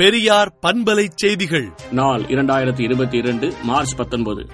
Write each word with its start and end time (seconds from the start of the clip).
பெரியார் 0.00 0.58
பண்பலை 0.62 1.06
செய்திகள். 1.14 1.70
நாள் 1.90 2.20
இரண்டாயிரத்தி 2.22 2.80
இருபத்தி 2.80 3.16
இரண்டு 3.16 3.52
மார்ச் 3.62 3.96
பத்தொன்பது. 3.96 4.46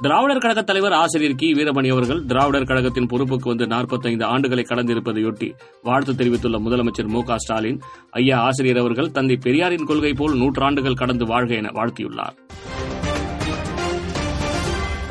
திராவிடர் 0.00 0.38
கழக 0.38 0.62
தலைவர் 0.62 0.92
ஆசிரியர் 0.92 1.34
கி. 1.34 1.52
வீரமணி 1.52 1.90
அவர்கள் 1.90 2.24
திராவிடர் 2.24 2.64
கழகத்தின் 2.64 3.06
பொறுப்புக்கு 3.06 3.48
வந்து 3.48 3.66
45 3.66 4.24
ஆண்டுகளை 4.24 4.64
கடந்திருப்பதையொட்டி 4.64 5.52
வாழ்த்து 5.82 6.16
தெரிவித்துள்ள 6.16 6.58
முதலமைச்சர் 6.58 7.06
மு 7.06 7.22
ஸ்டாலின் 7.36 7.80
ஐயா 8.10 8.38
ஆசிரியர் 8.40 8.78
அவர்கள் 8.78 9.10
தந்தை 9.10 9.36
பெரியாரின் 9.36 9.84
கொள்கை 9.84 10.12
போல் 10.12 10.36
நூற்றாண்டுகள் 10.36 10.94
கடந்து 10.94 11.26
வாழ்க 11.26 11.54
என 11.54 11.70
வாழ்த்தியுள்ளார். 11.74 12.36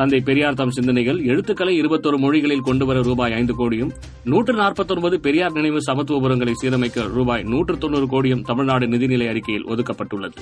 தந்தை 0.02 0.20
பெரியார் 0.20 0.54
தம் 0.54 0.72
சிந்தனைகள் 0.72 1.18
எழுத்துக்களை 1.24 1.76
இருபத்தொரு 1.76 2.18
மொழிகளில் 2.18 2.64
கொண்டுவர 2.68 3.02
ரூபாய் 3.02 3.34
ஐந்து 3.34 3.54
கோடியும் 3.54 3.92
நூற்று 4.24 4.54
நாற்பத்தொன்பது 4.54 5.20
பெரியார் 5.20 5.52
நினைவு 5.52 5.80
சமத்துவபுரங்களை 5.88 6.54
சீரமைக்க 6.62 7.04
ரூபாய் 7.08 7.44
நூற்று 7.44 7.78
தொன்னூறு 7.78 8.08
கோடியும் 8.08 8.42
தமிழ்நாடு 8.42 8.86
நிதிநிலை 8.86 9.28
அறிக்கையில் 9.30 9.68
ஒதுக்கப்பட்டுள்ளது. 9.68 10.40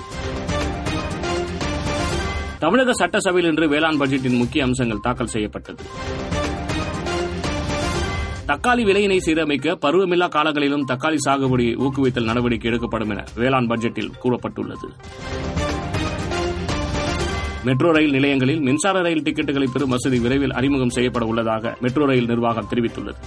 தமிழக 2.59 2.93
சட்டசபையில் 2.93 3.49
இன்று 3.49 3.67
வேளாண் 3.67 3.99
பட்ஜெட்டின் 4.01 4.37
முக்கிய 4.37 4.63
அம்சங்கள் 4.63 5.03
தாக்கல் 5.03 5.33
செய்யப்பட்டது. 5.35 5.83
தக்காளி 8.47 8.85
விலையினை 8.89 9.19
சீரமைக்க 9.25 9.75
பருவமில்லா 9.85 10.29
காலங்களிலும் 10.29 10.87
தக்காளி 10.87 11.19
சாகுபடியை 11.27 11.75
ஊக்குவித்தல் 11.75 12.29
நடவடிக்கை 12.31 12.71
எடுக்கப்படும் 12.71 13.09
என 13.09 13.23
வேளாண் 13.35 13.69
பட்ஜெட்டில் 13.69 14.11
கூறப்பட்டுள்ளது. 14.23 14.87
மெட்ரோ 17.63 17.91
ரயில் 17.91 18.11
நிலையங்களில் 18.11 18.59
மின்சார 18.59 19.01
ரயில் 19.01 19.21
டிக்கெட்டுகளை 19.21 19.67
பெறும் 19.73 19.89
வசதி 19.89 20.19
விரைவில் 20.19 20.51
அறிமுகம் 20.51 20.89
செய்யப்பட 20.89 21.25
உள்ளதாக 21.25 21.77
மெட்ரோ 21.81 22.05
ரயில் 22.05 22.25
நிர்வாகம் 22.25 22.67
தெரிவித்துள்ளது. 22.75 23.19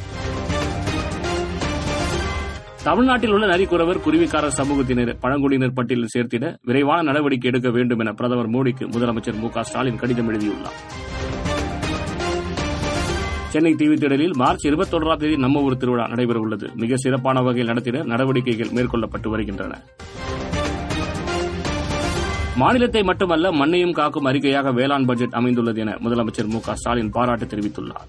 தமிழ்நாட்டில் 2.84 3.30
உள்ள 3.30 3.56
நரிக்குறவர் 3.56 4.00
குருவிக்காரர் 4.04 4.56
சமூகத்தினர் 4.56 5.16
பழங்குடியினர் 5.20 5.72
பட்டியலில் 5.72 6.08
சேர்த்திட 6.16 6.56
விரைவான 6.62 7.02
நடவடிக்கை 7.02 7.50
எடுக்க 7.50 7.70
வேண்டும் 7.70 7.98
என 7.98 8.12
பிரதமர் 8.12 8.50
மோடிக்கு 8.50 8.84
முதலமைச்சர் 8.84 9.38
மு 9.38 9.48
ஸ்டாலின் 9.60 9.96
கடிதம் 9.96 10.28
எழுதியுள்ளார். 10.28 10.78
சென்னை 13.48 13.74
தீவுத்திடலில் 13.74 14.34
மார்ச் 14.34 14.66
இருபத்தொன்றாம் 14.66 15.16
தேதி 15.16 15.36
நம்ம 15.36 15.62
ஊர் 15.62 15.76
திருவிழா 15.76 16.06
நடைபெறவுள்ளது. 16.06 16.74
மிக 16.74 16.96
சிறப்பான 16.96 17.40
வகையில் 17.40 17.66
நடத்திட 17.66 18.02
நடவடிக்கைகள் 18.02 18.68
மேற்கொள்ளப்பட்டு 18.68 19.28
வருகின்றன. 19.28 19.82
மாநிலத்தை 22.56 23.02
மட்டுமல்ல 23.02 23.52
மண்ணையும் 23.52 23.92
காக்கும் 23.92 24.26
அறிக்கையாக 24.26 24.74
வேளாண் 24.74 25.04
பட்ஜெட் 25.04 25.32
அமைந்துள்ளது 25.32 25.80
என 25.80 25.90
முதலமைச்சர் 25.90 26.46
மு 26.46 26.60
ஸ்டாலின் 26.72 27.10
பாராட்டு 27.10 27.44
தெரிவித்துள்ளார். 27.44 28.08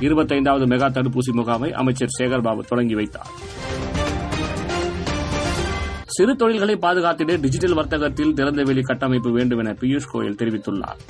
இருபத்தைந்தாவது 0.00 0.64
மெகா 0.66 0.88
தடுப்பூசி 0.96 1.32
முகாமை 1.32 1.72
அமைச்சர் 1.72 2.14
சேகர்பாபு 2.18 2.58
தொடங்கி 2.58 2.94
வைத்தார். 2.94 3.30
சிறு 6.06 6.36
தொழில்களை 6.36 6.76
பாதுகாத்திட 6.76 7.40
டிஜிட்டல் 7.40 7.74
வர்த்தகத்தில் 7.74 8.34
திறந்தவெளி 8.34 8.82
கட்டமைப்பு 8.82 9.30
வேண்டும் 9.30 9.58
என 9.58 9.72
பியூஷ் 9.72 10.10
கோயல் 10.12 10.38
தெரிவித்துள்ளார். 10.42 11.00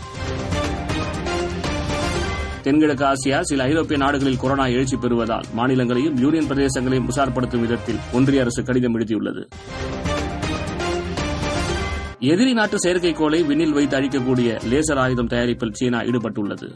தென்கிழக்கு 2.62 3.05
ஆசியா 3.05 3.41
சில 3.41 3.62
ஐரோப்பிய 3.62 3.98
நாடுகளில் 3.98 4.36
கொரோனா 4.36 4.67
எழுச்சி 4.67 4.97
பெறுவதால் 4.97 5.45
மாநிலங்களையும் 5.56 6.17
யூனியன் 6.19 6.48
பிரதேசங்களையும் 6.51 7.08
உசார்படுத்தும் 7.14 7.61
விதத்தில் 7.61 7.98
ஒன்றிய 8.12 8.41
அரசு 8.41 8.62
கடிதம் 8.62 8.95
எழுதியுள்ளது. 8.95 9.48
எதிரி 12.20 12.53
நாட்டு 12.53 12.77
செயற்கைக்கோளை 12.77 13.47
விண்ணில் 13.47 13.72
வைத்து 13.72 14.00
அழிக்கக்கூடிய 14.00 14.61
லேசர் 14.70 14.98
ஆயுதம் 14.98 15.27
தயாரிப்பில் 15.27 15.72
சீனா 15.72 16.00
ஈடுபட்டுள்ளது. 16.00 16.75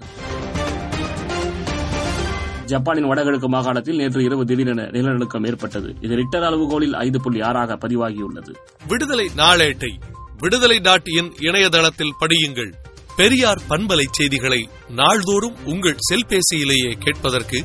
ஜப்பானின் 2.65 3.07
வடகிழக்கு 3.07 3.49
மாகாணத்தில் 3.49 3.97
நேற்று 3.97 4.25
இரவு 4.25 4.45
திடீரென 4.45 4.83
நிலநடுக்கம் 4.83 5.45
ஏற்பட்டது. 5.45 5.95
இது 6.01 6.17
ரிக்டர் 6.17 6.43
அளவுகோலில் 6.43 6.93
ஐந்து 6.93 7.21
புள்ளி 7.21 7.41
ஆறாக 7.41 7.77
பதிவாகியுள்ளது. 7.77 8.55
விடுதலை 8.89 9.31
நாளேட்டை 9.37 9.93
விடுதலை 10.39 10.79
நாட்டியின் 10.79 11.33
இணையதளத்தில் 11.39 12.15
படியுங்கள். 12.21 12.73
பெரியார் 13.17 13.61
பண்பலை 13.69 14.05
செய்திகளை 14.11 14.69
நாள்தோறும் 14.89 15.55
உங்கள் 15.65 15.97
செல்பேசியிலேயே 16.11 16.93
கேட்பதற்கு 16.99 17.65